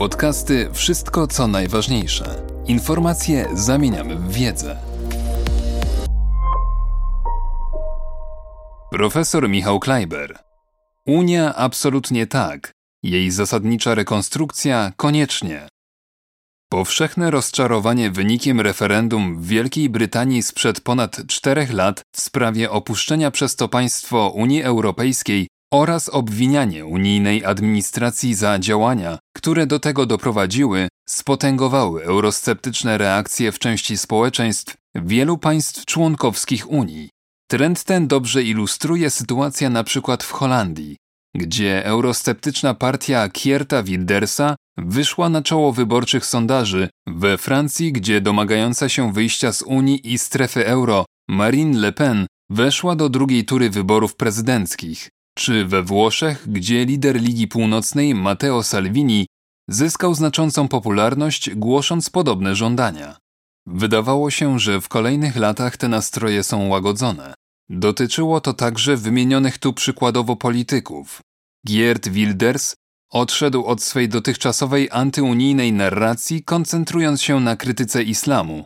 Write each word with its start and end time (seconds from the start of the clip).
Podcasty 0.00 0.70
Wszystko 0.72 1.26
co 1.26 1.46
najważniejsze. 1.46 2.42
Informacje 2.66 3.48
zamieniamy 3.54 4.16
w 4.16 4.32
wiedzę. 4.32 4.76
Profesor 8.90 9.48
Michał 9.48 9.80
Kleiber. 9.80 10.38
Unia 11.06 11.54
absolutnie 11.54 12.26
tak. 12.26 12.72
Jej 13.02 13.30
zasadnicza 13.30 13.94
rekonstrukcja 13.94 14.92
koniecznie. 14.96 15.68
Powszechne 16.68 17.30
rozczarowanie 17.30 18.10
wynikiem 18.10 18.60
referendum 18.60 19.40
w 19.40 19.46
Wielkiej 19.46 19.88
Brytanii 19.88 20.42
sprzed 20.42 20.80
ponad 20.80 21.26
czterech 21.26 21.72
lat 21.72 22.02
w 22.16 22.20
sprawie 22.20 22.70
opuszczenia 22.70 23.30
przez 23.30 23.56
to 23.56 23.68
państwo 23.68 24.28
Unii 24.28 24.62
Europejskiej 24.62 25.48
oraz 25.72 26.08
obwinianie 26.08 26.86
unijnej 26.86 27.44
administracji 27.44 28.34
za 28.34 28.58
działania, 28.58 29.18
które 29.36 29.66
do 29.66 29.78
tego 29.78 30.06
doprowadziły, 30.06 30.88
spotęgowały 31.08 32.04
eurosceptyczne 32.04 32.98
reakcje 32.98 33.52
w 33.52 33.58
części 33.58 33.98
społeczeństw 33.98 34.76
wielu 34.94 35.38
państw 35.38 35.84
członkowskich 35.84 36.70
Unii. 36.70 37.10
Trend 37.50 37.84
ten 37.84 38.08
dobrze 38.08 38.42
ilustruje 38.42 39.10
sytuacja 39.10 39.70
na 39.70 39.84
przykład 39.84 40.22
w 40.22 40.30
Holandii, 40.30 40.96
gdzie 41.36 41.84
eurosceptyczna 41.84 42.74
partia 42.74 43.28
Kierta 43.28 43.82
Wildersa 43.82 44.56
wyszła 44.78 45.28
na 45.28 45.42
czoło 45.42 45.72
wyborczych 45.72 46.26
sondaży, 46.26 46.88
we 47.06 47.38
Francji, 47.38 47.92
gdzie 47.92 48.20
domagająca 48.20 48.88
się 48.88 49.12
wyjścia 49.12 49.52
z 49.52 49.62
Unii 49.62 50.12
i 50.12 50.18
strefy 50.18 50.66
euro 50.66 51.04
Marine 51.28 51.78
Le 51.78 51.92
Pen 51.92 52.26
weszła 52.50 52.96
do 52.96 53.08
drugiej 53.08 53.44
tury 53.44 53.70
wyborów 53.70 54.16
prezydenckich, 54.16 55.08
czy 55.40 55.64
we 55.64 55.82
Włoszech, 55.82 56.48
gdzie 56.48 56.84
lider 56.84 57.20
Ligi 57.20 57.48
Północnej 57.48 58.14
Matteo 58.14 58.62
Salvini 58.62 59.26
zyskał 59.68 60.14
znaczącą 60.14 60.68
popularność, 60.68 61.50
głosząc 61.50 62.10
podobne 62.10 62.54
żądania. 62.54 63.16
Wydawało 63.66 64.30
się, 64.30 64.58
że 64.58 64.80
w 64.80 64.88
kolejnych 64.88 65.36
latach 65.36 65.76
te 65.76 65.88
nastroje 65.88 66.42
są 66.42 66.68
łagodzone. 66.68 67.34
Dotyczyło 67.68 68.40
to 68.40 68.52
także 68.54 68.96
wymienionych 68.96 69.58
tu 69.58 69.72
przykładowo 69.72 70.36
polityków. 70.36 71.20
Geert 71.66 72.08
Wilders 72.08 72.74
odszedł 73.10 73.64
od 73.64 73.82
swej 73.82 74.08
dotychczasowej 74.08 74.88
antyunijnej 74.92 75.72
narracji, 75.72 76.44
koncentrując 76.44 77.22
się 77.22 77.40
na 77.40 77.56
krytyce 77.56 78.02
islamu. 78.02 78.64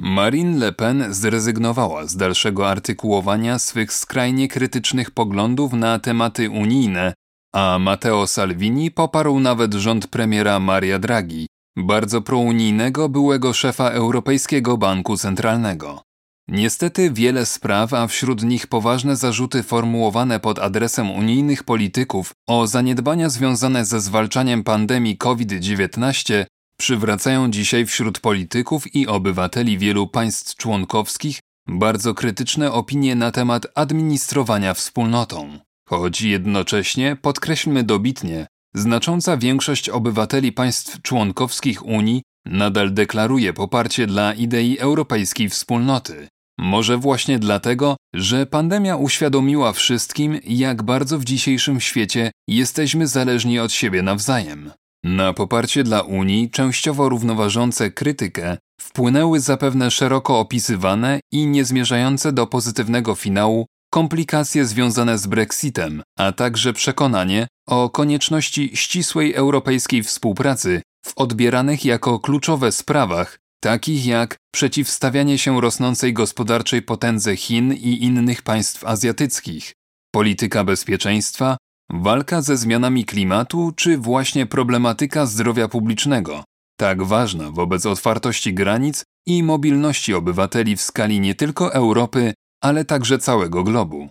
Marine 0.00 0.58
Le 0.58 0.72
Pen 0.72 1.14
zrezygnowała 1.14 2.06
z 2.06 2.16
dalszego 2.16 2.68
artykułowania 2.68 3.58
swych 3.58 3.92
skrajnie 3.92 4.48
krytycznych 4.48 5.10
poglądów 5.10 5.72
na 5.72 5.98
tematy 5.98 6.50
unijne, 6.50 7.14
a 7.54 7.78
Matteo 7.78 8.26
Salvini 8.26 8.90
poparł 8.90 9.40
nawet 9.40 9.74
rząd 9.74 10.06
premiera 10.06 10.60
Maria 10.60 10.98
Draghi, 10.98 11.46
bardzo 11.76 12.22
prounijnego 12.22 13.08
byłego 13.08 13.52
szefa 13.52 13.90
Europejskiego 13.90 14.76
Banku 14.76 15.16
Centralnego. 15.16 16.02
Niestety 16.48 17.10
wiele 17.10 17.46
spraw, 17.46 17.94
a 17.94 18.06
wśród 18.06 18.42
nich 18.42 18.66
poważne 18.66 19.16
zarzuty 19.16 19.62
formułowane 19.62 20.40
pod 20.40 20.58
adresem 20.58 21.10
unijnych 21.10 21.64
polityków 21.64 22.32
o 22.48 22.66
zaniedbania 22.66 23.28
związane 23.28 23.84
ze 23.84 24.00
zwalczaniem 24.00 24.64
pandemii 24.64 25.16
COVID-19 25.16 26.44
przywracają 26.80 27.50
dzisiaj 27.50 27.86
wśród 27.86 28.20
polityków 28.20 28.94
i 28.94 29.06
obywateli 29.06 29.78
wielu 29.78 30.06
państw 30.06 30.56
członkowskich 30.56 31.40
bardzo 31.68 32.14
krytyczne 32.14 32.72
opinie 32.72 33.14
na 33.14 33.30
temat 33.30 33.66
administrowania 33.74 34.74
wspólnotą. 34.74 35.58
Choć 35.88 36.22
jednocześnie, 36.22 37.16
podkreślmy 37.22 37.84
dobitnie, 37.84 38.46
znacząca 38.74 39.36
większość 39.36 39.88
obywateli 39.88 40.52
państw 40.52 41.02
członkowskich 41.02 41.86
Unii 41.86 42.22
nadal 42.46 42.94
deklaruje 42.94 43.52
poparcie 43.52 44.06
dla 44.06 44.34
idei 44.34 44.78
europejskiej 44.78 45.48
wspólnoty. 45.48 46.28
Może 46.58 46.96
właśnie 46.96 47.38
dlatego, 47.38 47.96
że 48.14 48.46
pandemia 48.46 48.96
uświadomiła 48.96 49.72
wszystkim, 49.72 50.38
jak 50.44 50.82
bardzo 50.82 51.18
w 51.18 51.24
dzisiejszym 51.24 51.80
świecie 51.80 52.30
jesteśmy 52.48 53.06
zależni 53.06 53.58
od 53.58 53.72
siebie 53.72 54.02
nawzajem. 54.02 54.70
Na 55.04 55.32
poparcie 55.32 55.84
dla 55.84 56.02
Unii, 56.02 56.50
częściowo 56.50 57.08
równoważące 57.08 57.90
krytykę, 57.90 58.58
wpłynęły 58.80 59.40
zapewne 59.40 59.90
szeroko 59.90 60.38
opisywane 60.38 61.20
i 61.32 61.46
niezmierzające 61.46 62.32
do 62.32 62.46
pozytywnego 62.46 63.14
finału 63.14 63.66
komplikacje 63.90 64.66
związane 64.66 65.18
z 65.18 65.26
Brexitem, 65.26 66.02
a 66.18 66.32
także 66.32 66.72
przekonanie 66.72 67.46
o 67.66 67.90
konieczności 67.90 68.70
ścisłej 68.74 69.34
europejskiej 69.34 70.02
współpracy 70.02 70.82
w 71.06 71.12
odbieranych 71.16 71.84
jako 71.84 72.18
kluczowe 72.18 72.72
sprawach, 72.72 73.38
takich 73.60 74.06
jak 74.06 74.36
przeciwstawianie 74.54 75.38
się 75.38 75.60
rosnącej 75.60 76.12
gospodarczej 76.12 76.82
potędze 76.82 77.36
Chin 77.36 77.72
i 77.72 78.04
innych 78.04 78.42
państw 78.42 78.84
azjatyckich, 78.84 79.72
polityka 80.14 80.64
bezpieczeństwa, 80.64 81.56
walka 81.92 82.42
ze 82.42 82.56
zmianami 82.56 83.04
klimatu 83.04 83.72
czy 83.76 83.98
właśnie 83.98 84.46
problematyka 84.46 85.26
zdrowia 85.26 85.68
publicznego, 85.68 86.44
tak 86.80 87.02
ważna 87.02 87.50
wobec 87.50 87.86
otwartości 87.86 88.54
granic 88.54 89.04
i 89.26 89.42
mobilności 89.42 90.14
obywateli 90.14 90.76
w 90.76 90.82
skali 90.82 91.20
nie 91.20 91.34
tylko 91.34 91.74
Europy, 91.74 92.34
ale 92.62 92.84
także 92.84 93.18
całego 93.18 93.64
globu. 93.64 94.08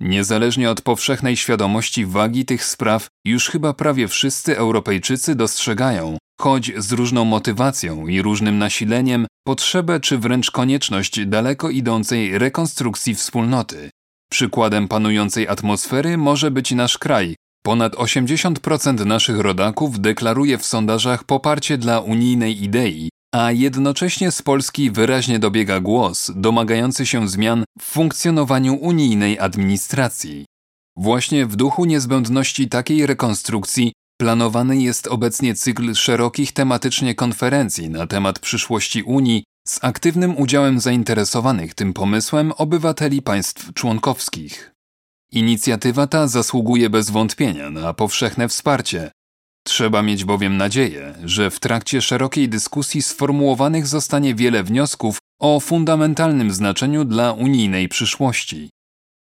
Niezależnie 0.00 0.70
od 0.70 0.82
powszechnej 0.82 1.36
świadomości 1.36 2.06
wagi 2.06 2.44
tych 2.44 2.64
spraw, 2.64 3.08
już 3.24 3.48
chyba 3.48 3.72
prawie 3.72 4.08
wszyscy 4.08 4.58
Europejczycy 4.58 5.34
dostrzegają, 5.34 6.18
choć 6.40 6.72
z 6.76 6.92
różną 6.92 7.24
motywacją 7.24 8.06
i 8.06 8.22
różnym 8.22 8.58
nasileniem, 8.58 9.26
potrzebę 9.46 10.00
czy 10.00 10.18
wręcz 10.18 10.50
konieczność 10.50 11.26
daleko 11.26 11.70
idącej 11.70 12.38
rekonstrukcji 12.38 13.14
wspólnoty. 13.14 13.90
Przykładem 14.34 14.88
panującej 14.88 15.48
atmosfery 15.48 16.16
może 16.18 16.50
być 16.50 16.72
nasz 16.72 16.98
kraj. 16.98 17.36
Ponad 17.62 17.94
80% 17.94 19.06
naszych 19.06 19.38
rodaków 19.38 20.00
deklaruje 20.00 20.58
w 20.58 20.66
sondażach 20.66 21.24
poparcie 21.24 21.78
dla 21.78 22.00
unijnej 22.00 22.64
idei, 22.64 23.08
a 23.34 23.52
jednocześnie 23.52 24.30
z 24.30 24.42
Polski 24.42 24.90
wyraźnie 24.90 25.38
dobiega 25.38 25.80
głos 25.80 26.32
domagający 26.36 27.06
się 27.06 27.28
zmian 27.28 27.64
w 27.80 27.84
funkcjonowaniu 27.84 28.74
unijnej 28.74 29.38
administracji. 29.38 30.44
Właśnie 30.96 31.46
w 31.46 31.56
duchu 31.56 31.84
niezbędności 31.84 32.68
takiej 32.68 33.06
rekonstrukcji 33.06 33.92
planowany 34.20 34.82
jest 34.82 35.06
obecnie 35.06 35.54
cykl 35.54 35.94
szerokich 35.94 36.52
tematycznie 36.52 37.14
konferencji 37.14 37.90
na 37.90 38.06
temat 38.06 38.38
przyszłości 38.38 39.02
Unii 39.02 39.44
z 39.68 39.84
aktywnym 39.84 40.38
udziałem 40.38 40.80
zainteresowanych 40.80 41.74
tym 41.74 41.92
pomysłem 41.92 42.52
obywateli 42.52 43.22
państw 43.22 43.72
członkowskich. 43.72 44.74
Inicjatywa 45.32 46.06
ta 46.06 46.28
zasługuje 46.28 46.90
bez 46.90 47.10
wątpienia 47.10 47.70
na 47.70 47.94
powszechne 47.94 48.48
wsparcie, 48.48 49.10
Trzeba 49.66 50.02
mieć 50.02 50.24
bowiem 50.24 50.56
nadzieję, 50.56 51.14
że 51.24 51.50
w 51.50 51.60
trakcie 51.60 52.02
szerokiej 52.02 52.48
dyskusji 52.48 53.02
sformułowanych 53.02 53.86
zostanie 53.86 54.34
wiele 54.34 54.64
wniosków 54.64 55.18
o 55.40 55.60
fundamentalnym 55.60 56.52
znaczeniu 56.52 57.04
dla 57.04 57.32
unijnej 57.32 57.88
przyszłości. 57.88 58.70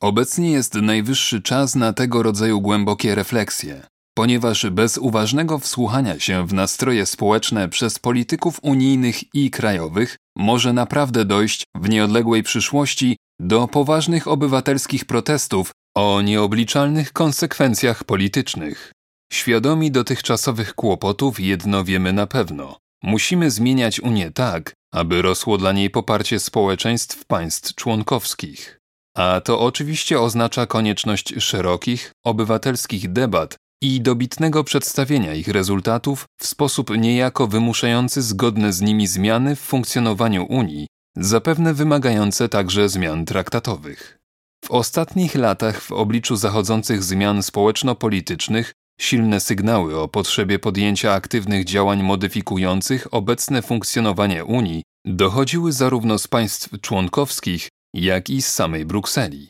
Obecnie 0.02 0.52
jest 0.52 0.74
najwyższy 0.74 1.42
czas 1.42 1.76
na 1.76 1.94
tego 1.94 2.24
rodzaju 2.24 2.62
głębokie 2.62 3.16
refleksje, 3.16 3.88
ponieważ 4.14 4.70
bez 4.70 4.98
uważnego 4.98 5.60
wsłuchania 5.60 6.20
się 6.20 6.48
w 6.48 6.54
nastroje 6.54 7.06
społeczne 7.06 7.70
przez 7.70 8.00
polityków 8.00 8.60
unijnych 8.62 9.36
i 9.36 9.52
krajowych 9.52 10.18
może 10.38 10.74
naprawdę 10.74 11.26
dojść 11.26 11.64
w 11.76 11.90
nieodległej 11.90 12.44
przyszłości 12.44 13.18
do 13.40 13.68
poważnych 13.68 14.28
obywatelskich 14.28 15.06
protestów 15.06 15.72
o 15.96 16.22
nieobliczalnych 16.22 17.14
konsekwencjach 17.14 18.04
politycznych. 18.04 18.92
Świadomi 19.34 19.92
dotychczasowych 19.92 20.76
kłopotów 20.76 21.40
jedno 21.40 21.84
wiemy 21.84 22.14
na 22.14 22.28
pewno. 22.28 22.78
Musimy 23.04 23.52
zmieniać 23.52 24.00
Unię 24.00 24.32
tak, 24.32 24.74
aby 24.94 25.22
rosło 25.22 25.58
dla 25.58 25.72
niej 25.72 25.90
poparcie 25.90 26.40
społeczeństw 26.40 27.26
państw 27.26 27.76
członkowskich. 27.76 28.80
A 29.18 29.42
to 29.42 29.60
oczywiście 29.60 30.20
oznacza 30.22 30.66
konieczność 30.66 31.34
szerokich, 31.40 32.12
obywatelskich 32.26 33.12
debat 33.12 33.56
i 33.82 34.02
dobitnego 34.02 34.64
przedstawienia 34.64 35.34
ich 35.34 35.48
rezultatów 35.48 36.26
w 36.42 36.48
sposób 36.48 36.98
niejako 36.98 37.48
wymuszający 37.48 38.22
zgodne 38.22 38.74
z 38.74 38.82
nimi 38.82 39.08
zmiany 39.08 39.56
w 39.56 39.60
funkcjonowaniu 39.60 40.46
Unii, 40.46 40.88
zapewne 41.18 41.74
wymagające 41.74 42.50
także 42.50 42.90
zmian 42.90 43.26
traktatowych. 43.26 44.20
W 44.66 44.72
ostatnich 44.72 45.36
latach, 45.36 45.82
w 45.82 45.92
obliczu 45.92 46.36
zachodzących 46.36 47.04
zmian 47.04 47.44
społeczno-politycznych, 47.44 48.74
Silne 49.00 49.40
sygnały 49.40 50.00
o 50.00 50.08
potrzebie 50.08 50.60
podjęcia 50.60 51.14
aktywnych 51.14 51.66
działań 51.66 52.04
modyfikujących 52.04 53.14
obecne 53.14 53.62
funkcjonowanie 53.62 54.46
Unii 54.46 54.84
dochodziły 55.06 55.72
zarówno 55.72 56.20
z 56.20 56.28
państw 56.28 56.70
członkowskich, 56.82 57.70
jak 57.94 58.30
i 58.30 58.42
z 58.42 58.54
samej 58.54 58.86
Brukseli. 58.86 59.50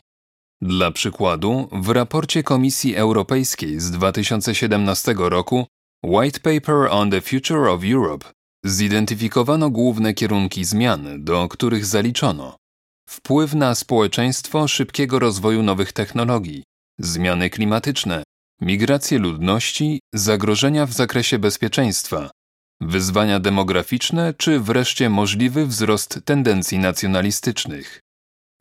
Dla 0.62 0.92
przykładu, 0.92 1.70
w 1.72 1.90
raporcie 1.90 2.44
Komisji 2.44 2.96
Europejskiej 2.96 3.80
z 3.80 3.92
2017 3.92 5.16
roku 5.18 5.68
White 6.04 6.40
Paper 6.40 6.88
on 6.92 7.12
the 7.12 7.22
Future 7.22 7.68
of 7.68 7.82
Europe 7.84 8.26
zidentyfikowano 8.66 9.70
główne 9.70 10.14
kierunki 10.14 10.66
zmian, 10.66 11.24
do 11.24 11.48
których 11.48 11.86
zaliczono 11.86 12.58
wpływ 13.10 13.54
na 13.54 13.76
społeczeństwo 13.76 14.68
szybkiego 14.68 15.20
rozwoju 15.20 15.64
nowych 15.64 15.94
technologii, 15.94 16.64
zmiany 17.00 17.50
klimatyczne, 17.50 18.24
migracje 18.62 19.20
ludności, 19.20 20.00
zagrożenia 20.14 20.86
w 20.86 20.94
zakresie 20.94 21.40
bezpieczeństwa, 21.40 22.32
wyzwania 22.82 23.40
demograficzne 23.40 24.34
czy 24.34 24.60
wreszcie 24.60 25.10
możliwy 25.10 25.66
wzrost 25.66 26.20
tendencji 26.26 26.80
nacjonalistycznych. 26.80 28.00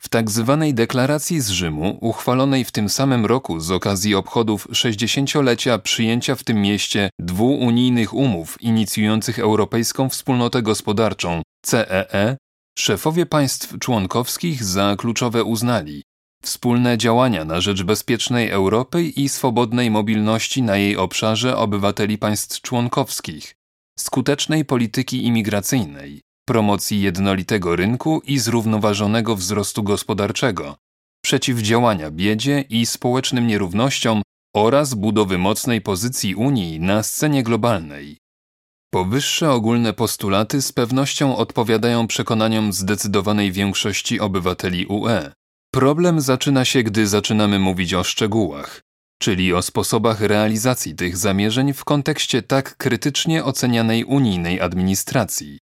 W 0.01 0.09
tak 0.09 0.31
zwanej 0.31 0.73
deklaracji 0.73 1.41
z 1.41 1.49
Rzymu, 1.49 1.97
uchwalonej 2.01 2.65
w 2.65 2.71
tym 2.71 2.89
samym 2.89 3.25
roku 3.25 3.59
z 3.59 3.71
okazji 3.71 4.15
obchodów 4.15 4.67
60-lecia 4.67 5.79
przyjęcia 5.79 6.35
w 6.35 6.43
tym 6.43 6.61
mieście 6.61 7.09
dwóch 7.19 7.61
unijnych 7.61 8.13
umów 8.13 8.61
inicjujących 8.61 9.39
Europejską 9.39 10.09
Wspólnotę 10.09 10.61
Gospodarczą 10.61 11.41
CEE, 11.65 12.37
szefowie 12.77 13.25
państw 13.25 13.79
członkowskich 13.79 14.63
za 14.63 14.95
kluczowe 14.97 15.43
uznali 15.43 16.03
wspólne 16.43 16.97
działania 16.97 17.45
na 17.45 17.61
rzecz 17.61 17.83
bezpiecznej 17.83 18.49
Europy 18.49 19.03
i 19.03 19.29
swobodnej 19.29 19.91
mobilności 19.91 20.61
na 20.61 20.77
jej 20.77 20.97
obszarze 20.97 21.57
obywateli 21.57 22.17
państw 22.17 22.61
członkowskich, 22.61 23.55
skutecznej 23.99 24.65
polityki 24.65 25.25
imigracyjnej, 25.25 26.21
promocji 26.49 27.01
jednolitego 27.01 27.75
rynku 27.75 28.21
i 28.25 28.39
zrównoważonego 28.39 29.35
wzrostu 29.35 29.83
gospodarczego, 29.83 30.75
przeciwdziałania 31.25 32.11
biedzie 32.11 32.65
i 32.69 32.85
społecznym 32.85 33.47
nierównościom 33.47 34.21
oraz 34.55 34.93
budowy 34.93 35.37
mocnej 35.37 35.81
pozycji 35.81 36.35
Unii 36.35 36.79
na 36.79 37.03
scenie 37.03 37.43
globalnej. 37.43 38.17
Powyższe 38.93 39.51
ogólne 39.51 39.93
postulaty 39.93 40.61
z 40.61 40.71
pewnością 40.71 41.37
odpowiadają 41.37 42.07
przekonaniom 42.07 42.73
zdecydowanej 42.73 43.51
większości 43.51 44.19
obywateli 44.19 44.85
UE. 44.85 45.31
Problem 45.73 46.21
zaczyna 46.21 46.65
się, 46.65 46.83
gdy 46.83 47.07
zaczynamy 47.07 47.59
mówić 47.59 47.93
o 47.93 48.03
szczegółach, 48.03 48.81
czyli 49.21 49.53
o 49.53 49.61
sposobach 49.61 50.21
realizacji 50.21 50.95
tych 50.95 51.17
zamierzeń 51.17 51.73
w 51.73 51.83
kontekście 51.83 52.41
tak 52.41 52.77
krytycznie 52.77 53.43
ocenianej 53.43 54.05
unijnej 54.05 54.61
administracji. 54.61 55.59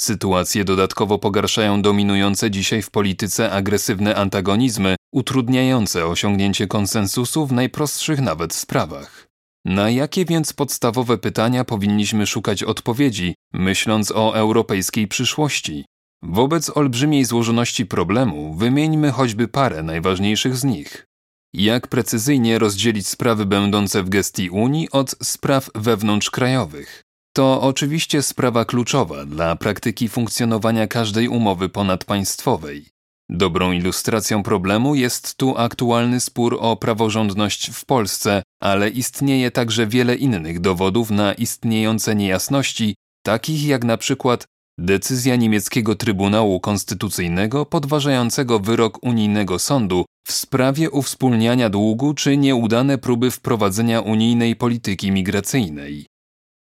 Sytuację 0.00 0.64
dodatkowo 0.64 1.18
pogarszają 1.18 1.82
dominujące 1.82 2.50
dzisiaj 2.50 2.82
w 2.82 2.90
polityce 2.90 3.52
agresywne 3.52 4.14
antagonizmy, 4.16 4.96
utrudniające 5.12 6.06
osiągnięcie 6.06 6.66
konsensusu 6.66 7.46
w 7.46 7.52
najprostszych 7.52 8.20
nawet 8.20 8.54
sprawach. 8.54 9.28
Na 9.64 9.90
jakie 9.90 10.24
więc 10.24 10.52
podstawowe 10.52 11.18
pytania 11.18 11.64
powinniśmy 11.64 12.26
szukać 12.26 12.62
odpowiedzi, 12.62 13.34
myśląc 13.52 14.12
o 14.12 14.36
europejskiej 14.36 15.08
przyszłości? 15.08 15.84
Wobec 16.22 16.76
olbrzymiej 16.76 17.24
złożoności 17.24 17.86
problemu 17.86 18.54
wymieńmy 18.54 19.10
choćby 19.10 19.48
parę 19.48 19.82
najważniejszych 19.82 20.56
z 20.56 20.64
nich. 20.64 21.06
Jak 21.54 21.86
precyzyjnie 21.86 22.58
rozdzielić 22.58 23.06
sprawy 23.08 23.46
będące 23.46 24.02
w 24.02 24.08
gestii 24.08 24.50
Unii 24.50 24.90
od 24.90 25.14
spraw 25.22 25.70
wewnątrzkrajowych? 25.74 27.07
To 27.38 27.62
oczywiście 27.62 28.22
sprawa 28.22 28.64
kluczowa 28.64 29.24
dla 29.24 29.56
praktyki 29.56 30.08
funkcjonowania 30.08 30.86
każdej 30.86 31.28
umowy 31.28 31.68
ponadpaństwowej. 31.68 32.86
Dobrą 33.28 33.72
ilustracją 33.72 34.42
problemu 34.42 34.94
jest 34.94 35.34
tu 35.34 35.58
aktualny 35.58 36.20
spór 36.20 36.58
o 36.60 36.76
praworządność 36.76 37.70
w 37.70 37.84
Polsce, 37.84 38.42
ale 38.62 38.88
istnieje 38.88 39.50
także 39.50 39.86
wiele 39.86 40.14
innych 40.14 40.60
dowodów 40.60 41.10
na 41.10 41.32
istniejące 41.32 42.14
niejasności, 42.14 42.94
takich 43.22 43.66
jak 43.66 43.84
na 43.84 43.96
przykład 43.96 44.44
decyzja 44.78 45.36
niemieckiego 45.36 45.94
Trybunału 45.94 46.60
Konstytucyjnego 46.60 47.66
podważającego 47.66 48.60
wyrok 48.60 48.98
unijnego 49.02 49.58
sądu 49.58 50.04
w 50.26 50.32
sprawie 50.32 50.90
uwspólniania 50.90 51.70
długu 51.70 52.14
czy 52.14 52.36
nieudane 52.36 52.98
próby 52.98 53.30
wprowadzenia 53.30 54.00
unijnej 54.00 54.56
polityki 54.56 55.12
migracyjnej. 55.12 56.06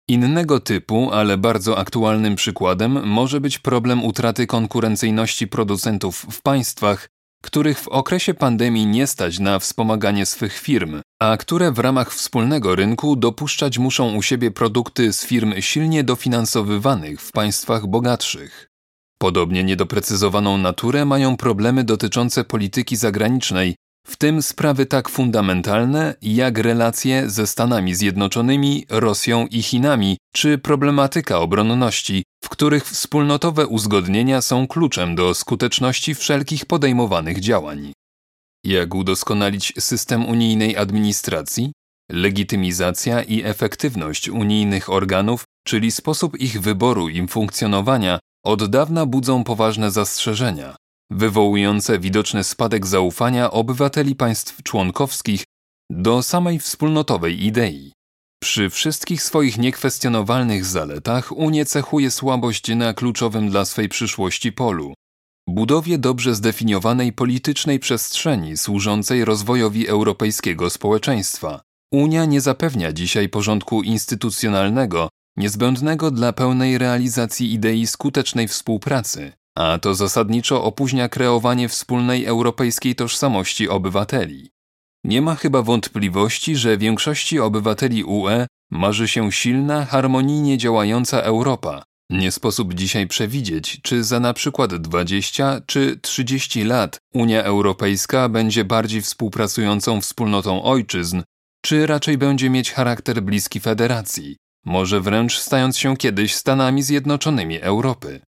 Innego 0.10 0.60
typu, 0.60 1.12
ale 1.12 1.38
bardzo 1.38 1.78
aktualnym 1.78 2.36
przykładem 2.36 3.08
może 3.08 3.42
być 3.42 3.60
problem 3.60 4.04
utraty 4.04 4.48
konkurencyjności 4.48 5.48
producentów 5.48 6.26
w 6.32 6.42
państwach, 6.42 7.10
których 7.44 7.80
w 7.80 7.88
okresie 7.88 8.34
pandemii 8.34 8.86
nie 8.86 9.08
stać 9.08 9.40
na 9.40 9.60
wspomaganie 9.60 10.26
swych 10.26 10.60
firm, 10.60 11.02
a 11.22 11.38
które 11.38 11.72
w 11.72 11.80
ramach 11.80 12.14
wspólnego 12.14 12.76
rynku 12.76 13.16
dopuszczać 13.16 13.78
muszą 13.78 14.16
u 14.16 14.22
siebie 14.22 14.52
produkty 14.52 15.14
z 15.14 15.26
firm 15.26 15.54
silnie 15.60 16.04
dofinansowywanych 16.04 17.22
w 17.22 17.32
państwach 17.32 17.88
bogatszych. 17.88 18.70
Podobnie 19.18 19.64
niedoprecyzowaną 19.64 20.58
naturę 20.58 21.06
mają 21.06 21.38
problemy 21.38 21.84
dotyczące 21.84 22.44
polityki 22.44 22.96
zagranicznej, 22.96 23.76
w 24.08 24.18
tym 24.18 24.42
sprawy 24.42 24.86
tak 24.86 25.10
fundamentalne 25.10 26.16
jak 26.22 26.58
relacje 26.58 27.30
ze 27.30 27.48
Stanami 27.48 27.96
Zjednoczonymi, 27.96 28.86
Rosją 28.90 29.48
i 29.48 29.62
Chinami, 29.62 30.18
czy 30.34 30.58
problematyka 30.58 31.40
obronności, 31.40 32.24
w 32.44 32.50
których 32.50 32.86
wspólnotowe 32.86 33.68
uzgodnienia 33.68 34.42
są 34.42 34.68
kluczem 34.68 35.16
do 35.16 35.34
skuteczności 35.34 36.16
wszelkich 36.16 36.66
podejmowanych 36.66 37.40
działań. 37.40 37.94
Jak 38.66 38.96
udoskonalić 38.96 39.74
system 39.80 40.26
unijnej 40.26 40.78
administracji? 40.78 41.72
Legitymizacja 42.12 43.24
i 43.24 43.44
efektywność 43.44 44.30
unijnych 44.30 44.90
organów, 44.90 45.44
czyli 45.68 45.92
sposób 45.92 46.40
ich 46.40 46.62
wyboru 46.62 47.10
i 47.10 47.28
funkcjonowania, 47.28 48.20
od 48.46 48.70
dawna 48.70 49.06
budzą 49.06 49.44
poważne 49.44 49.92
zastrzeżenia 49.92 50.76
wywołujące 51.12 52.00
widoczny 52.00 52.44
spadek 52.44 52.88
zaufania 52.88 53.52
obywateli 53.52 54.16
państw 54.16 54.64
członkowskich 54.64 55.44
do 55.90 56.24
samej 56.24 56.60
wspólnotowej 56.60 57.46
idei. 57.46 57.92
Przy 58.44 58.70
wszystkich 58.70 59.24
swoich 59.24 59.58
niekwestionowalnych 59.58 60.66
zaletach 60.66 61.32
Unię 61.32 61.66
cechuje 61.66 62.12
słabość 62.12 62.76
na 62.76 62.94
kluczowym 62.94 63.50
dla 63.50 63.66
swej 63.66 63.90
przyszłości 63.90 64.52
polu 64.52 64.94
budowie 65.48 65.98
dobrze 65.98 66.36
zdefiniowanej 66.36 67.14
politycznej 67.14 67.80
przestrzeni 67.80 68.58
służącej 68.58 69.26
rozwojowi 69.26 69.88
europejskiego 69.88 70.70
społeczeństwa. 70.70 71.62
Unia 71.92 72.26
nie 72.26 72.42
zapewnia 72.42 72.94
dzisiaj 72.94 73.30
porządku 73.30 73.82
instytucjonalnego 73.82 75.10
niezbędnego 75.38 76.12
dla 76.12 76.34
pełnej 76.34 76.78
realizacji 76.78 77.54
idei 77.54 77.88
skutecznej 77.88 78.48
współpracy, 78.48 79.34
a 79.58 79.78
to 79.78 79.96
zasadniczo 79.96 80.64
opóźnia 80.64 81.10
kreowanie 81.10 81.70
wspólnej 81.70 82.26
europejskiej 82.26 82.96
tożsamości 82.96 83.70
obywateli. 83.70 84.50
Nie 85.04 85.22
ma 85.22 85.36
chyba 85.36 85.62
wątpliwości, 85.62 86.56
że 86.56 86.78
większości 86.78 87.40
obywateli 87.40 88.04
UE 88.04 88.48
marzy 88.72 89.08
się 89.08 89.32
silna, 89.32 89.86
harmonijnie 89.86 90.58
działająca 90.58 91.22
Europa. 91.22 91.84
Nie 92.10 92.32
sposób 92.32 92.74
dzisiaj 92.74 93.08
przewidzieć, 93.08 93.80
czy 93.82 94.04
za 94.04 94.20
na 94.20 94.34
przykład 94.34 94.76
20 94.76 95.62
czy 95.66 96.00
30 96.02 96.64
lat 96.64 96.98
Unia 97.14 97.44
Europejska 97.44 98.30
będzie 98.30 98.66
bardziej 98.66 99.02
współpracującą 99.02 100.02
wspólnotą 100.02 100.64
ojczyzn, 100.64 101.22
czy 101.62 101.88
raczej 101.88 102.18
będzie 102.18 102.50
mieć 102.50 102.72
charakter 102.72 103.22
bliski 103.22 103.60
federacji, 103.60 104.38
może 104.66 105.02
wręcz 105.02 105.40
stając 105.40 105.78
się 105.78 105.98
kiedyś 105.98 106.36
Stanami 106.36 106.84
Zjednoczonymi 106.84 107.60
Europy. 107.60 108.22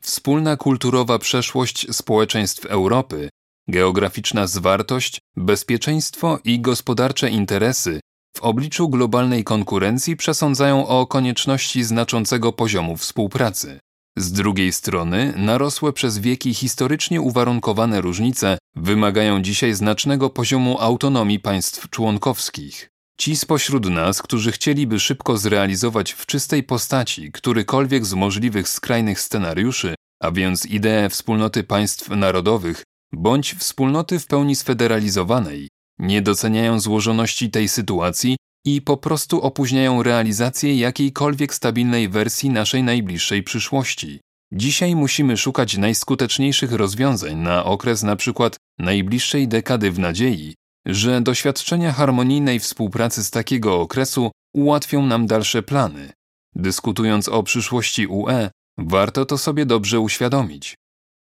Wspólna 0.00 0.56
kulturowa 0.56 1.18
przeszłość 1.18 1.86
społeczeństw 1.96 2.66
Europy, 2.66 3.28
geograficzna 3.68 4.46
zwartość, 4.46 5.20
bezpieczeństwo 5.36 6.38
i 6.44 6.60
gospodarcze 6.60 7.30
interesy 7.30 8.00
w 8.36 8.42
obliczu 8.42 8.88
globalnej 8.88 9.44
konkurencji 9.44 10.16
przesądzają 10.16 10.86
o 10.86 11.06
konieczności 11.06 11.84
znaczącego 11.84 12.52
poziomu 12.52 12.96
współpracy. 12.96 13.78
Z 14.16 14.32
drugiej 14.32 14.72
strony, 14.72 15.34
narosłe 15.36 15.92
przez 15.92 16.18
wieki 16.18 16.54
historycznie 16.54 17.20
uwarunkowane 17.20 18.00
różnice 18.00 18.58
wymagają 18.76 19.42
dzisiaj 19.42 19.74
znacznego 19.74 20.30
poziomu 20.30 20.80
autonomii 20.80 21.40
państw 21.40 21.90
członkowskich. 21.90 22.90
Ci 23.20 23.36
spośród 23.36 23.90
nas, 23.90 24.22
którzy 24.22 24.52
chcieliby 24.52 25.00
szybko 25.00 25.38
zrealizować 25.38 26.12
w 26.12 26.26
czystej 26.26 26.62
postaci 26.62 27.32
którykolwiek 27.32 28.06
z 28.06 28.14
możliwych 28.14 28.68
skrajnych 28.68 29.20
scenariuszy, 29.20 29.94
a 30.22 30.30
więc 30.30 30.66
ideę 30.66 31.08
wspólnoty 31.08 31.64
państw 31.64 32.08
narodowych 32.08 32.84
bądź 33.12 33.54
wspólnoty 33.54 34.18
w 34.18 34.26
pełni 34.26 34.56
sfederalizowanej, 34.56 35.68
nie 35.98 36.22
doceniają 36.22 36.80
złożoności 36.80 37.50
tej 37.50 37.68
sytuacji 37.68 38.36
i 38.64 38.82
po 38.82 38.96
prostu 38.96 39.40
opóźniają 39.40 40.02
realizację 40.02 40.76
jakiejkolwiek 40.76 41.54
stabilnej 41.54 42.08
wersji 42.08 42.50
naszej 42.50 42.82
najbliższej 42.82 43.42
przyszłości. 43.42 44.20
Dzisiaj 44.52 44.96
musimy 44.96 45.36
szukać 45.36 45.76
najskuteczniejszych 45.76 46.72
rozwiązań 46.72 47.36
na 47.36 47.64
okres 47.64 48.02
np. 48.02 48.50
najbliższej 48.78 49.48
dekady 49.48 49.90
w 49.90 49.98
nadziei, 49.98 50.54
że 50.88 51.20
doświadczenia 51.20 51.92
harmonijnej 51.92 52.60
współpracy 52.60 53.24
z 53.24 53.30
takiego 53.30 53.80
okresu 53.80 54.30
ułatwią 54.54 55.06
nam 55.06 55.26
dalsze 55.26 55.62
plany. 55.62 56.12
Dyskutując 56.54 57.28
o 57.28 57.42
przyszłości 57.42 58.06
UE, 58.06 58.50
warto 58.78 59.26
to 59.26 59.38
sobie 59.38 59.66
dobrze 59.66 60.00
uświadomić. 60.00 60.74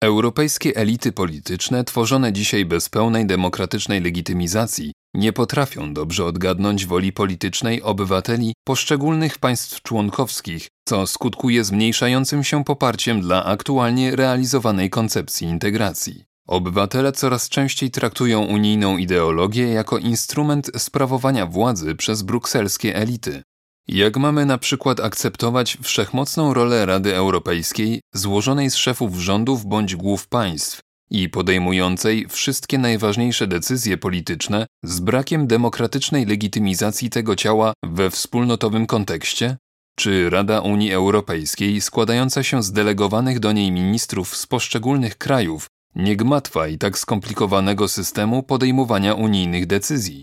Europejskie 0.03 0.77
elity 0.77 1.13
polityczne, 1.13 1.85
tworzone 1.85 2.33
dzisiaj 2.33 2.65
bez 2.65 2.89
pełnej 2.89 3.27
demokratycznej 3.27 4.01
legitymizacji, 4.01 4.93
nie 5.15 5.33
potrafią 5.33 5.95
dobrze 5.95 6.25
odgadnąć 6.25 6.87
woli 6.87 7.13
politycznej 7.13 7.83
obywateli 7.83 8.53
poszczególnych 8.65 9.39
państw 9.39 9.83
członkowskich, 9.83 10.69
co 10.89 11.07
skutkuje 11.07 11.65
zmniejszającym 11.65 12.45
się 12.45 12.65
poparciem 12.65 13.21
dla 13.21 13.45
aktualnie 13.45 14.17
realizowanej 14.17 14.91
koncepcji 14.91 15.49
integracji. 15.49 16.25
Obywatele 16.47 17.13
coraz 17.13 17.49
częściej 17.49 17.91
traktują 17.91 18.45
unijną 18.45 18.97
ideologię 18.97 19.69
jako 19.69 19.99
instrument 19.99 20.71
sprawowania 20.77 21.47
władzy 21.47 21.95
przez 21.95 22.23
brukselskie 22.23 22.97
elity. 22.97 23.43
Jak 23.89 24.17
mamy 24.17 24.47
na 24.47 24.59
przykład 24.59 25.01
akceptować 25.01 25.79
wszechmocną 25.83 26.55
rolę 26.55 26.87
Rady 26.87 27.17
Europejskiej, 27.17 28.01
złożonej 28.15 28.71
z 28.71 28.75
szefów 28.75 29.15
rządów 29.15 29.67
bądź 29.67 29.97
głów 29.97 30.29
państw 30.29 30.81
i 31.11 31.29
podejmującej 31.29 32.27
wszystkie 32.29 32.79
najważniejsze 32.79 33.47
decyzje 33.47 33.99
polityczne 33.99 34.67
z 34.83 35.01
brakiem 35.01 35.47
demokratycznej 35.47 36.27
legitymizacji 36.27 37.11
tego 37.11 37.37
ciała 37.37 37.73
we 37.85 38.11
wspólnotowym 38.11 38.87
kontekście? 38.87 39.57
Czy 39.99 40.31
Rada 40.31 40.61
Unii 40.61 40.93
Europejskiej, 40.93 41.81
składająca 41.81 42.43
się 42.43 42.63
z 42.63 42.73
delegowanych 42.73 43.41
do 43.41 43.53
niej 43.53 43.73
ministrów 43.73 44.37
z 44.37 44.47
poszczególnych 44.47 45.19
krajów, 45.19 45.67
nie 45.95 46.17
gmatwa 46.17 46.69
i 46.69 46.79
tak 46.79 46.99
skomplikowanego 46.99 47.89
systemu 47.89 48.43
podejmowania 48.43 49.15
unijnych 49.15 49.67
decyzji? 49.67 50.23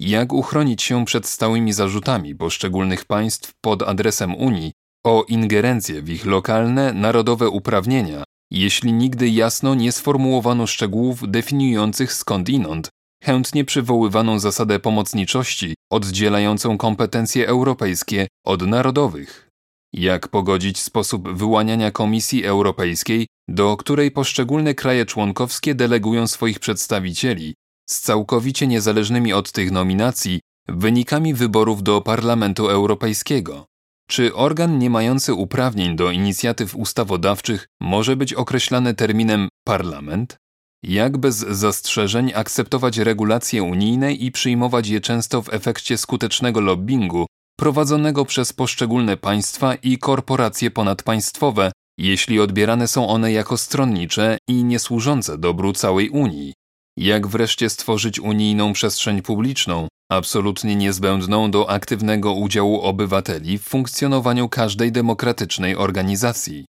Jak 0.00 0.32
uchronić 0.32 0.82
się 0.82 1.04
przed 1.04 1.26
stałymi 1.26 1.72
zarzutami 1.72 2.34
poszczególnych 2.34 3.04
państw 3.04 3.52
pod 3.60 3.82
adresem 3.82 4.34
Unii 4.34 4.72
o 5.04 5.24
ingerencję 5.28 6.02
w 6.02 6.08
ich 6.10 6.26
lokalne, 6.26 6.92
narodowe 6.92 7.48
uprawnienia, 7.48 8.24
jeśli 8.50 8.92
nigdy 8.92 9.28
jasno 9.28 9.74
nie 9.74 9.92
sformułowano 9.92 10.66
szczegółów 10.66 11.30
definiujących 11.30 12.12
skądinąd 12.12 12.88
chętnie 13.24 13.64
przywoływaną 13.64 14.38
zasadę 14.38 14.78
pomocniczości 14.78 15.74
oddzielającą 15.92 16.78
kompetencje 16.78 17.48
europejskie 17.48 18.28
od 18.46 18.66
narodowych? 18.66 19.49
Jak 19.92 20.28
pogodzić 20.28 20.78
sposób 20.78 21.32
wyłaniania 21.32 21.90
Komisji 21.90 22.44
Europejskiej, 22.44 23.26
do 23.48 23.76
której 23.76 24.10
poszczególne 24.10 24.74
kraje 24.74 25.06
członkowskie 25.06 25.74
delegują 25.74 26.26
swoich 26.26 26.58
przedstawicieli, 26.58 27.54
z 27.88 28.00
całkowicie 28.00 28.66
niezależnymi 28.66 29.32
od 29.32 29.52
tych 29.52 29.70
nominacji 29.70 30.40
wynikami 30.68 31.34
wyborów 31.34 31.82
do 31.82 32.00
Parlamentu 32.00 32.68
Europejskiego? 32.68 33.66
Czy 34.08 34.34
organ 34.34 34.78
nie 34.78 34.90
mający 34.90 35.34
uprawnień 35.34 35.96
do 35.96 36.10
inicjatyw 36.10 36.76
ustawodawczych 36.76 37.66
może 37.80 38.16
być 38.16 38.34
określany 38.34 38.94
terminem 38.94 39.48
parlament? 39.64 40.36
Jak 40.82 41.18
bez 41.18 41.36
zastrzeżeń 41.36 42.32
akceptować 42.34 42.98
regulacje 42.98 43.62
unijne 43.62 44.12
i 44.12 44.32
przyjmować 44.32 44.88
je 44.88 45.00
często 45.00 45.42
w 45.42 45.54
efekcie 45.54 45.98
skutecznego 45.98 46.60
lobbingu 46.60 47.26
prowadzonego 47.60 48.24
przez 48.24 48.52
poszczególne 48.52 49.16
państwa 49.16 49.74
i 49.74 49.98
korporacje 49.98 50.70
ponadpaństwowe, 50.70 51.72
jeśli 51.98 52.40
odbierane 52.40 52.88
są 52.88 53.08
one 53.08 53.32
jako 53.32 53.56
stronnicze 53.56 54.38
i 54.48 54.64
niesłużące 54.64 55.38
dobru 55.38 55.72
całej 55.72 56.10
Unii? 56.10 56.54
Jak 56.96 57.26
wreszcie 57.26 57.70
stworzyć 57.70 58.20
unijną 58.20 58.72
przestrzeń 58.72 59.22
publiczną, 59.22 59.88
absolutnie 60.10 60.76
niezbędną 60.76 61.50
do 61.50 61.70
aktywnego 61.70 62.32
udziału 62.32 62.80
obywateli 62.80 63.58
w 63.58 63.62
funkcjonowaniu 63.62 64.48
każdej 64.48 64.92
demokratycznej 64.92 65.76
organizacji? 65.76 66.64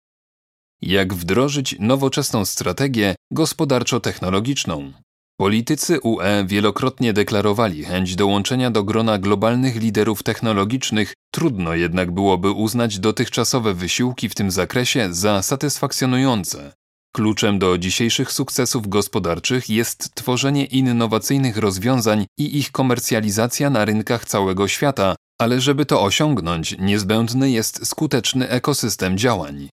Jak 0.82 1.14
wdrożyć 1.14 1.76
nowoczesną 1.80 2.46
strategię 2.46 3.16
gospodarczo-technologiczną? 3.32 4.92
Politycy 5.40 6.00
UE 6.02 6.46
wielokrotnie 6.46 7.14
deklarowali 7.14 7.84
chęć 7.84 8.16
dołączenia 8.16 8.72
do 8.72 8.84
grona 8.84 9.18
globalnych 9.18 9.76
liderów 9.76 10.24
technologicznych, 10.24 11.14
trudno 11.32 11.76
jednak 11.76 12.12
byłoby 12.12 12.52
uznać 12.52 13.00
dotychczasowe 13.00 13.74
wysiłki 13.74 14.30
w 14.30 14.36
tym 14.36 14.52
zakresie 14.52 15.08
za 15.12 15.42
satysfakcjonujące. 15.42 16.74
Kluczem 17.16 17.60
do 17.60 17.78
dzisiejszych 17.78 18.32
sukcesów 18.32 18.88
gospodarczych 18.88 19.70
jest 19.70 20.16
tworzenie 20.16 20.66
innowacyjnych 20.66 21.58
rozwiązań 21.58 22.26
i 22.40 22.58
ich 22.58 22.72
komercjalizacja 22.72 23.70
na 23.70 23.86
rynkach 23.86 24.26
całego 24.26 24.68
świata, 24.68 25.16
ale 25.42 25.62
żeby 25.62 25.86
to 25.86 26.02
osiągnąć, 26.04 26.76
niezbędny 26.80 27.52
jest 27.52 27.88
skuteczny 27.88 28.50
ekosystem 28.50 29.18
działań. 29.18 29.70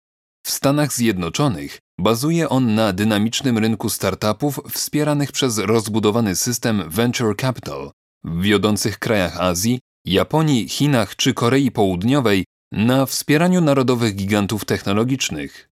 W 0.46 0.50
Stanach 0.50 0.92
Zjednoczonych 0.92 1.78
bazuje 2.00 2.48
on 2.48 2.74
na 2.74 2.92
dynamicznym 2.92 3.58
rynku 3.58 3.90
startupów 3.90 4.60
wspieranych 4.70 5.32
przez 5.32 5.58
rozbudowany 5.58 6.36
system 6.36 6.82
venture 6.90 7.36
capital. 7.36 7.90
W 8.24 8.42
wiodących 8.42 8.98
krajach 8.98 9.40
Azji, 9.40 9.80
Japonii, 10.06 10.68
Chinach 10.68 11.16
czy 11.16 11.34
Korei 11.34 11.70
Południowej 11.70 12.44
na 12.72 13.06
wspieraniu 13.06 13.60
narodowych 13.60 14.14
gigantów 14.14 14.64
technologicznych. 14.64 15.68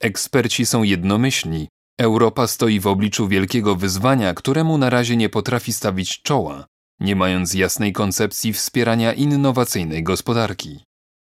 Eksperci 0.00 0.66
są 0.66 0.82
jednomyślni. 0.82 1.68
Europa 2.00 2.46
stoi 2.46 2.80
w 2.80 2.86
obliczu 2.86 3.28
wielkiego 3.28 3.76
wyzwania, 3.76 4.34
któremu 4.34 4.78
na 4.78 4.90
razie 4.90 5.16
nie 5.16 5.28
potrafi 5.28 5.72
stawić 5.72 6.22
czoła, 6.22 6.66
nie 7.00 7.16
mając 7.16 7.54
jasnej 7.54 7.92
koncepcji 7.92 8.52
wspierania 8.52 9.12
innowacyjnej 9.12 10.02
gospodarki. 10.02 10.80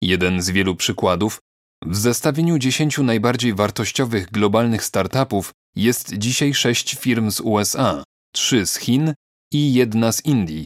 Jeden 0.01 0.41
z 0.41 0.49
wielu 0.49 0.75
przykładów 0.75 1.39
w 1.85 1.95
zestawieniu 1.95 2.57
10 2.57 2.97
najbardziej 2.97 3.53
wartościowych 3.53 4.31
globalnych 4.31 4.83
startupów 4.83 5.51
jest 5.75 6.13
dzisiaj 6.17 6.53
sześć 6.53 6.95
firm 6.95 7.31
z 7.31 7.39
USA, 7.39 8.03
trzy 8.31 8.65
z 8.65 8.75
Chin 8.75 9.13
i 9.51 9.73
jedna 9.73 10.11
z 10.11 10.25
Indii, 10.25 10.65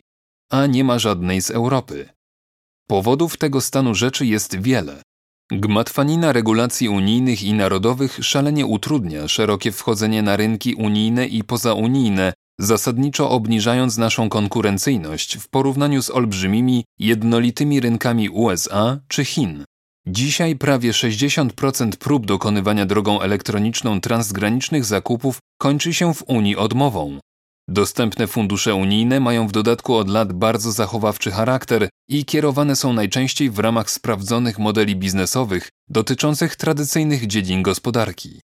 a 0.52 0.66
nie 0.66 0.84
ma 0.84 1.00
żadnej 1.00 1.42
z 1.42 1.52
Europy. 1.52 2.10
Powodów 2.88 3.38
tego 3.38 3.62
stanu 3.62 3.96
rzeczy 3.96 4.26
jest 4.26 4.62
wiele. 4.62 5.02
Gmatwanina 5.52 6.34
regulacji 6.34 6.90
unijnych 6.90 7.44
i 7.44 7.54
narodowych 7.54 8.20
szalenie 8.22 8.66
utrudnia 8.66 9.28
szerokie 9.28 9.72
wchodzenie 9.72 10.22
na 10.22 10.38
rynki 10.38 10.76
unijne 10.76 11.28
i 11.28 11.44
pozaunijne, 11.44 12.34
zasadniczo 12.60 13.30
obniżając 13.30 13.98
naszą 13.98 14.30
konkurencyjność 14.30 15.38
w 15.38 15.50
porównaniu 15.50 16.02
z 16.02 16.10
olbrzymimi, 16.10 16.86
jednolitymi 17.00 17.80
rynkami 17.80 18.30
USA 18.30 19.00
czy 19.08 19.26
Chin. 19.26 19.66
Dzisiaj 20.10 20.56
prawie 20.56 20.92
60% 20.92 21.96
prób 21.96 22.26
dokonywania 22.26 22.86
drogą 22.86 23.22
elektroniczną 23.22 24.02
transgranicznych 24.02 24.86
zakupów 24.86 25.40
kończy 25.58 25.94
się 25.94 26.14
w 26.14 26.24
Unii 26.28 26.56
odmową. 26.56 27.20
Dostępne 27.68 28.28
fundusze 28.28 28.76
unijne 28.76 29.20
mają 29.20 29.48
w 29.48 29.52
dodatku 29.52 29.96
od 29.96 30.10
lat 30.10 30.34
bardzo 30.34 30.72
zachowawczy 30.72 31.32
charakter 31.32 31.90
i 32.10 32.26
kierowane 32.26 32.76
są 32.76 32.94
najczęściej 32.94 33.50
w 33.50 33.60
ramach 33.60 33.92
sprawdzonych 33.92 34.60
modeli 34.60 34.96
biznesowych 34.96 35.70
dotyczących 35.90 36.56
tradycyjnych 36.56 37.28
dziedzin 37.28 37.64
gospodarki. 37.64 38.40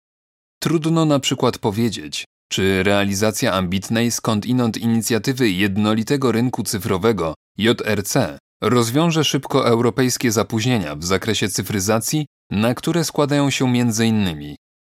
Trudno 0.61 1.05
na 1.05 1.21
przykład 1.21 1.59
powiedzieć, 1.59 2.25
czy 2.53 2.83
realizacja 2.83 3.53
ambitnej 3.53 4.11
skądinąd 4.11 4.77
inicjatywy 4.77 5.51
jednolitego 5.51 6.33
rynku 6.33 6.63
cyfrowego 6.63 7.35
JRC 7.59 8.17
rozwiąże 8.63 9.25
szybko 9.25 9.67
europejskie 9.67 10.33
zapóźnienia 10.33 10.97
w 10.97 11.05
zakresie 11.05 11.49
cyfryzacji, 11.49 12.27
na 12.51 12.75
które 12.75 13.05
składają 13.05 13.51
się 13.51 13.65
m.in. 13.65 14.57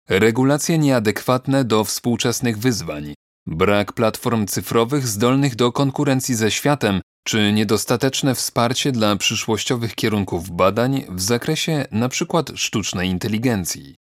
regulacje 0.09 0.79
nieadekwatne 0.79 1.65
do 1.65 1.85
współczesnych 1.85 2.59
wyzwań, 2.59 3.15
brak 3.47 3.93
platform 3.93 4.47
cyfrowych 4.47 5.07
zdolnych 5.07 5.57
do 5.57 5.73
konkurencji 5.73 6.35
ze 6.35 6.51
światem, 6.51 7.01
czy 7.27 7.53
niedostateczne 7.53 8.35
wsparcie 8.35 8.93
dla 8.93 9.17
przyszłościowych 9.17 9.95
kierunków 9.95 10.51
badań 10.51 11.05
w 11.09 11.21
zakresie 11.21 11.87
np. 11.91 12.43
sztucznej 12.55 13.09
inteligencji. 13.09 13.95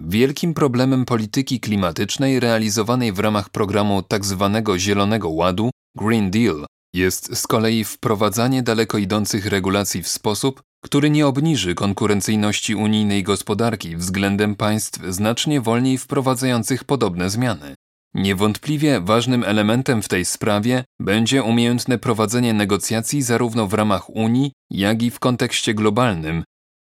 Wielkim 0.00 0.54
problemem 0.54 1.04
polityki 1.04 1.60
klimatycznej 1.60 2.40
realizowanej 2.40 3.12
w 3.12 3.18
ramach 3.18 3.50
programu 3.50 4.02
tzw. 4.10 4.50
Tak 4.64 4.78
Zielonego 4.78 5.28
Ładu 5.30 5.70
Green 5.96 6.30
Deal 6.30 6.66
jest 6.96 7.38
z 7.38 7.46
kolei 7.46 7.84
wprowadzanie 7.84 8.62
daleko 8.62 8.98
idących 8.98 9.46
regulacji 9.46 10.02
w 10.02 10.08
sposób, 10.08 10.62
który 10.84 11.10
nie 11.10 11.26
obniży 11.26 11.74
konkurencyjności 11.74 12.74
unijnej 12.74 13.22
gospodarki 13.22 13.96
względem 13.96 14.54
państw 14.54 15.00
znacznie 15.08 15.60
wolniej 15.60 15.98
wprowadzających 15.98 16.84
podobne 16.84 17.30
zmiany. 17.30 17.74
Niewątpliwie 18.14 19.00
ważnym 19.00 19.44
elementem 19.44 20.02
w 20.02 20.08
tej 20.08 20.24
sprawie 20.24 20.84
będzie 21.00 21.42
umiejętne 21.42 21.98
prowadzenie 21.98 22.54
negocjacji 22.54 23.22
zarówno 23.22 23.66
w 23.66 23.74
ramach 23.74 24.10
Unii, 24.10 24.52
jak 24.70 25.02
i 25.02 25.10
w 25.10 25.18
kontekście 25.18 25.74
globalnym, 25.74 26.44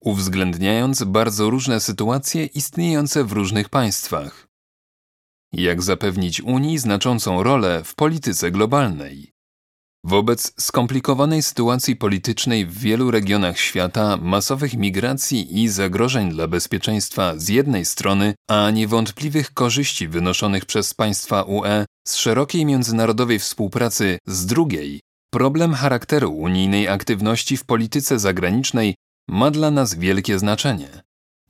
uwzględniając 0.05 1.05
bardzo 1.05 1.51
różne 1.51 1.81
sytuacje 1.81 2.47
istniejące 2.47 3.25
w 3.25 3.33
różnych 3.33 3.69
państwach. 3.69 4.47
Jak 5.53 5.83
zapewnić 5.83 6.41
Unii 6.41 6.79
znaczącą 6.79 7.43
rolę 7.43 7.85
w 7.85 7.95
polityce 7.95 8.51
globalnej? 8.51 9.34
Wobec 10.07 10.53
skomplikowanej 10.61 11.43
sytuacji 11.43 11.97
politycznej 11.97 12.67
w 12.67 12.79
wielu 12.79 13.11
regionach 13.11 13.59
świata, 13.59 14.17
masowych 14.17 14.77
migracji 14.77 15.63
i 15.63 15.69
zagrożeń 15.69 16.31
dla 16.31 16.49
bezpieczeństwa 16.49 17.33
z 17.37 17.49
jednej 17.49 17.85
strony, 17.85 18.35
a 18.49 18.71
niewątpliwych 18.71 19.55
korzyści 19.55 20.09
wynoszonych 20.09 20.65
przez 20.65 20.95
państwa 20.95 21.43
UE 21.43 21.85
z 22.07 22.17
szerokiej 22.17 22.67
międzynarodowej 22.67 23.39
współpracy 23.39 24.19
z 24.27 24.47
drugiej, 24.47 25.01
problem 25.31 25.75
charakteru 25.75 26.33
unijnej 26.33 26.89
aktywności 26.89 27.57
w 27.57 27.65
polityce 27.65 28.19
zagranicznej 28.19 28.95
ma 29.29 29.51
dla 29.51 29.71
nas 29.71 29.95
wielkie 29.95 30.39
znaczenie. 30.39 30.89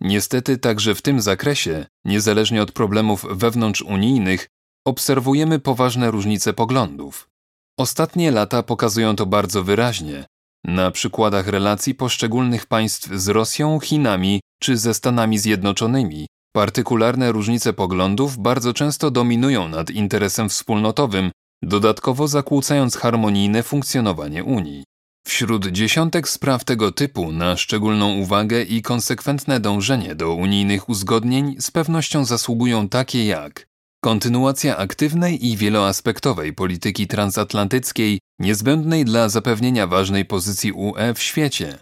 Niestety 0.00 0.58
także 0.58 0.94
w 0.94 1.02
tym 1.02 1.20
zakresie, 1.20 1.86
niezależnie 2.04 2.62
od 2.62 2.72
problemów 2.72 3.26
wewnątrzunijnych, 3.30 4.48
obserwujemy 4.84 5.58
poważne 5.58 6.10
różnice 6.10 6.52
poglądów. 6.52 7.33
Ostatnie 7.78 8.30
lata 8.30 8.62
pokazują 8.62 9.16
to 9.16 9.26
bardzo 9.26 9.64
wyraźnie, 9.64 10.24
na 10.64 10.90
przykładach 10.90 11.48
relacji 11.48 11.94
poszczególnych 11.94 12.66
państw 12.66 13.08
z 13.14 13.28
Rosją, 13.28 13.80
Chinami 13.80 14.40
czy 14.60 14.76
ze 14.76 14.94
Stanami 14.94 15.38
Zjednoczonymi. 15.38 16.26
Partykularne 16.52 17.32
różnice 17.32 17.72
poglądów 17.72 18.38
bardzo 18.38 18.72
często 18.72 19.10
dominują 19.10 19.68
nad 19.68 19.90
interesem 19.90 20.48
wspólnotowym, 20.48 21.30
dodatkowo 21.62 22.28
zakłócając 22.28 22.96
harmonijne 22.96 23.62
funkcjonowanie 23.62 24.44
Unii. 24.44 24.84
Wśród 25.26 25.66
dziesiątek 25.66 26.28
spraw 26.28 26.64
tego 26.64 26.92
typu 26.92 27.32
na 27.32 27.56
szczególną 27.56 28.14
uwagę 28.14 28.62
i 28.62 28.82
konsekwentne 28.82 29.60
dążenie 29.60 30.14
do 30.14 30.34
unijnych 30.34 30.88
uzgodnień 30.88 31.56
z 31.60 31.70
pewnością 31.70 32.24
zasługują 32.24 32.88
takie 32.88 33.26
jak 33.26 33.66
kontynuacja 34.04 34.76
aktywnej 34.76 35.46
i 35.46 35.56
wieloaspektowej 35.56 36.52
polityki 36.52 37.06
transatlantyckiej 37.06 38.20
niezbędnej 38.38 39.04
dla 39.04 39.28
zapewnienia 39.28 39.86
ważnej 39.86 40.24
pozycji 40.24 40.72
UE 40.72 41.14
w 41.14 41.22
świecie, 41.22 41.78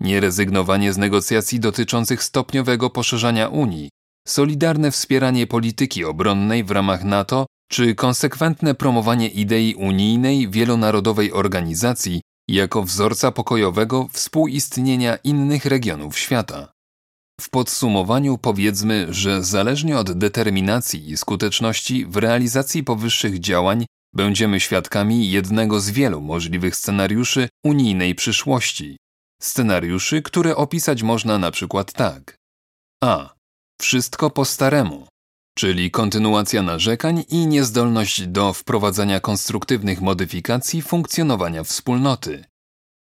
nierezygnowanie 0.00 0.92
z 0.92 0.98
negocjacji 0.98 1.60
dotyczących 1.60 2.22
stopniowego 2.22 2.90
poszerzania 2.90 3.48
Unii, 3.48 3.88
solidarne 4.28 4.90
wspieranie 4.90 5.46
polityki 5.46 6.04
obronnej 6.04 6.64
w 6.64 6.70
ramach 6.70 7.04
NATO 7.04 7.46
czy 7.70 7.94
konsekwentne 7.94 8.74
promowanie 8.74 9.28
idei 9.28 9.74
unijnej 9.74 10.50
wielonarodowej 10.50 11.32
organizacji 11.32 12.20
jako 12.48 12.82
wzorca 12.82 13.32
pokojowego 13.32 14.08
współistnienia 14.12 15.16
innych 15.16 15.64
regionów 15.64 16.18
świata. 16.18 16.75
W 17.40 17.50
podsumowaniu 17.50 18.38
powiedzmy, 18.38 19.06
że 19.10 19.42
zależnie 19.42 19.98
od 19.98 20.12
determinacji 20.12 21.10
i 21.10 21.16
skuteczności 21.16 22.06
w 22.06 22.16
realizacji 22.16 22.84
powyższych 22.84 23.40
działań 23.40 23.86
będziemy 24.14 24.60
świadkami 24.60 25.30
jednego 25.30 25.80
z 25.80 25.90
wielu 25.90 26.20
możliwych 26.20 26.76
scenariuszy 26.76 27.48
unijnej 27.64 28.14
przyszłości. 28.14 28.96
Scenariuszy, 29.42 30.22
które 30.22 30.56
opisać 30.56 31.02
można 31.02 31.38
na 31.38 31.50
przykład 31.50 31.92
tak. 31.92 32.36
A. 33.04 33.34
Wszystko 33.80 34.30
po 34.30 34.44
staremu, 34.44 35.08
czyli 35.58 35.90
kontynuacja 35.90 36.62
narzekań 36.62 37.24
i 37.28 37.46
niezdolność 37.46 38.26
do 38.26 38.52
wprowadzania 38.52 39.20
konstruktywnych 39.20 40.00
modyfikacji 40.00 40.82
funkcjonowania 40.82 41.64
wspólnoty. 41.64 42.44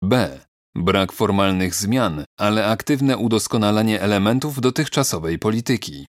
B. 0.04 0.40
Brak 0.78 1.12
formalnych 1.12 1.76
zmian, 1.76 2.26
ale 2.40 2.66
aktywne 2.66 3.18
udoskonalanie 3.18 4.02
elementów 4.02 4.62
dotychczasowej 4.62 5.40
polityki. 5.40 6.06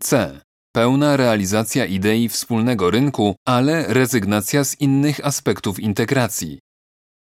C. 0.00 0.40
Pełna 0.72 1.16
realizacja 1.16 1.84
idei 1.86 2.28
wspólnego 2.28 2.90
rynku, 2.90 3.36
ale 3.46 3.94
rezygnacja 3.94 4.64
z 4.64 4.80
innych 4.80 5.26
aspektów 5.26 5.80
integracji. 5.80 6.58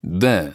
D. 0.02 0.52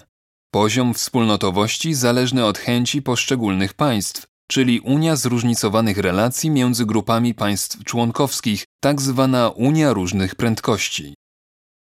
Poziom 0.53 0.93
wspólnotowości 0.93 1.93
zależny 1.93 2.45
od 2.45 2.57
chęci 2.57 3.01
poszczególnych 3.01 3.73
państw, 3.73 4.25
czyli 4.49 4.79
Unia 4.79 5.15
zróżnicowanych 5.15 5.97
relacji 5.97 6.49
między 6.49 6.85
grupami 6.85 7.33
państw 7.33 7.83
członkowskich, 7.83 8.63
tak 8.83 9.01
zwana 9.01 9.49
Unia 9.49 9.93
różnych 9.93 10.35
prędkości. 10.35 11.13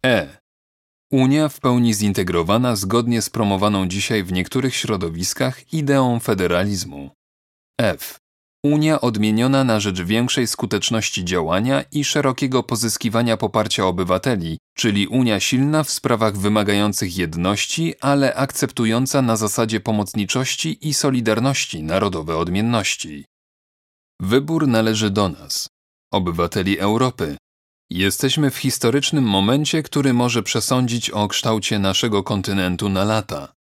E. 0.07 0.38
Unia 1.13 1.49
w 1.49 1.61
pełni 1.61 1.95
zintegrowana 1.95 2.77
zgodnie 2.77 3.23
z 3.23 3.31
promowaną 3.31 3.89
dzisiaj 3.89 4.25
w 4.25 4.33
niektórych 4.33 4.75
środowiskach 4.75 5.73
ideą 5.73 6.21
federalizmu. 6.21 7.11
F. 7.81 8.19
Unia 8.65 9.01
odmieniona 9.01 9.65
na 9.65 9.81
rzecz 9.81 10.03
większej 10.03 10.47
skuteczności 10.47 11.25
działania 11.25 11.85
i 11.93 12.05
szerokiego 12.05 12.63
pozyskiwania 12.63 13.37
poparcia 13.37 13.87
obywateli, 13.87 14.59
czyli 14.77 15.07
Unia 15.07 15.41
silna 15.41 15.85
w 15.85 15.91
sprawach 15.91 16.37
wymagających 16.37 17.17
jedności, 17.17 17.95
ale 18.01 18.35
akceptująca 18.35 19.23
na 19.23 19.37
zasadzie 19.37 19.81
pomocniczości 19.81 20.89
i 20.89 20.95
solidarności 20.95 21.83
narodowe 21.83 22.37
odmienności. 22.37 23.25
Wybór 24.21 24.67
należy 24.67 25.11
do 25.11 25.29
nas, 25.29 25.69
obywateli 26.13 26.79
Europy, 26.79 27.37
Jesteśmy 27.91 28.51
w 28.51 28.57
historycznym 28.57 29.25
momencie, 29.25 29.83
który 29.83 30.13
może 30.13 30.43
przesądzić 30.43 31.11
o 31.11 31.29
kształcie 31.29 31.79
naszego 31.79 32.23
kontynentu 32.23 32.89
na 32.89 33.05
lata. 33.05 33.53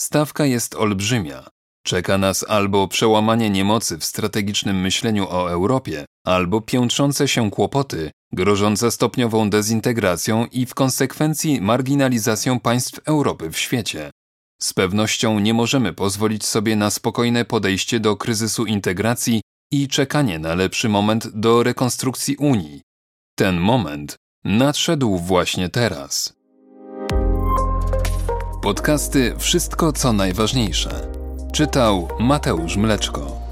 Stawka 0.00 0.46
jest 0.46 0.74
olbrzymia. 0.74 1.48
Czeka 1.86 2.18
nas 2.18 2.44
albo 2.48 2.88
przełamanie 2.88 3.50
niemocy 3.50 3.98
w 3.98 4.04
strategicznym 4.04 4.80
myśleniu 4.80 5.26
o 5.30 5.50
Europie, 5.50 6.04
albo 6.26 6.60
piętrzące 6.60 7.28
się 7.28 7.50
kłopoty, 7.50 8.10
grożące 8.32 8.90
stopniową 8.90 9.50
dezintegracją 9.50 10.46
i 10.46 10.66
w 10.66 10.74
konsekwencji 10.74 11.60
marginalizacją 11.60 12.60
państw 12.60 13.00
Europy 13.04 13.50
w 13.50 13.58
świecie. 13.58 14.10
Z 14.62 14.72
pewnością 14.72 15.38
nie 15.38 15.54
możemy 15.54 15.92
pozwolić 15.92 16.44
sobie 16.44 16.76
na 16.76 16.90
spokojne 16.90 17.44
podejście 17.44 18.00
do 18.00 18.16
kryzysu 18.16 18.66
integracji 18.66 19.40
i 19.72 19.88
czekanie 19.88 20.38
na 20.38 20.54
lepszy 20.54 20.88
moment 20.88 21.28
do 21.34 21.62
rekonstrukcji 21.62 22.36
Unii, 22.36 22.80
ten 23.36 23.60
moment 23.60 24.16
nadszedł 24.44 25.18
właśnie 25.18 25.68
teraz. 25.68 26.34
Podcasty 28.62 29.34
Wszystko 29.38 29.92
co 29.92 30.12
najważniejsze. 30.12 31.12
Czytał 31.52 32.08
Mateusz 32.20 32.76
Mleczko. 32.76 33.43